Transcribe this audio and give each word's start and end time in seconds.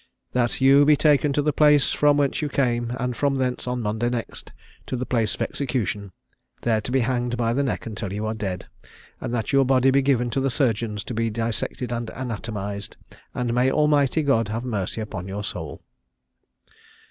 That 0.33 0.59
you 0.59 0.83
be 0.83 0.95
taken 0.95 1.31
to 1.33 1.43
the 1.43 1.53
place 1.53 1.91
from 1.91 2.17
whence 2.17 2.41
you 2.41 2.49
came, 2.49 2.91
and 2.99 3.15
from 3.15 3.35
thence, 3.35 3.67
on 3.67 3.83
Monday 3.83 4.09
next, 4.09 4.51
to 4.87 4.95
the 4.95 5.05
place 5.05 5.35
of 5.35 5.43
execution, 5.43 6.11
there 6.63 6.81
to 6.81 6.91
be 6.91 7.01
hanged 7.01 7.37
by 7.37 7.53
the 7.53 7.61
neck 7.61 7.85
until 7.85 8.11
you 8.11 8.25
are 8.25 8.33
dead; 8.33 8.65
and 9.19 9.31
that 9.31 9.53
your 9.53 9.63
body 9.63 9.91
be 9.91 10.01
given 10.01 10.31
to 10.31 10.39
the 10.39 10.49
surgeons 10.49 11.03
to 11.03 11.13
be 11.13 11.29
dissected 11.29 11.91
and 11.91 12.09
anatomised; 12.15 12.97
and 13.35 13.53
may 13.53 13.71
Almighty 13.71 14.23
God 14.23 14.47
have 14.47 14.63
mercy 14.65 15.01
upon 15.01 15.27
your 15.27 15.43
soul." 15.43 15.83